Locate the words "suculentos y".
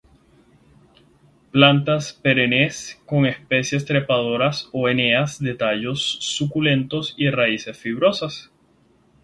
6.21-7.29